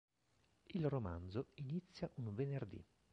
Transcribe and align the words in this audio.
Il 0.71 0.89
romanzo 0.89 1.49
inizia 1.57 2.09
un 2.15 2.33
Venerdì. 2.33 2.83